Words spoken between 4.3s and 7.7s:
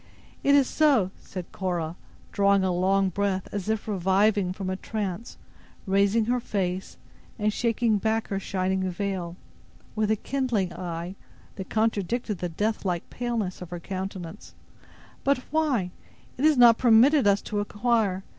from a trance, raising her face, and